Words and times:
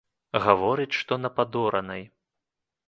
Гаворыць, 0.45 0.97
што 1.01 1.13
на 1.23 1.33
падоранай. 1.39 2.03